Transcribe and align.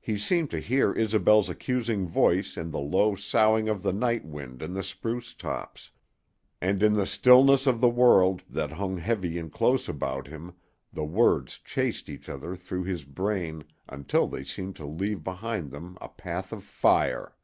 He 0.00 0.16
seemed 0.16 0.50
to 0.52 0.58
hear 0.58 0.94
Isobel's 0.94 1.50
accusing 1.50 2.06
voice 2.08 2.56
in 2.56 2.70
the 2.70 2.80
low 2.80 3.14
soughing 3.14 3.68
of 3.68 3.82
the 3.82 3.92
night 3.92 4.24
wind 4.24 4.62
in 4.62 4.72
the 4.72 4.82
spruce 4.82 5.34
tops; 5.34 5.90
and 6.62 6.82
in 6.82 6.94
the 6.94 7.04
stillness 7.04 7.66
of 7.66 7.78
the 7.82 7.88
world 7.90 8.42
that 8.48 8.72
hung 8.72 8.96
heavy 8.96 9.36
and 9.38 9.52
close 9.52 9.86
about 9.86 10.28
him 10.28 10.54
the 10.90 11.04
words 11.04 11.58
chased 11.58 12.08
each 12.08 12.26
other 12.30 12.56
through 12.56 12.84
his 12.84 13.04
brain 13.04 13.64
until 13.86 14.26
they 14.26 14.44
seemed 14.44 14.76
to 14.76 14.86
leave 14.86 15.22
behind 15.22 15.72
them 15.72 15.98
a 16.00 16.08
path 16.08 16.54
of 16.54 16.64
fire. 16.64 17.36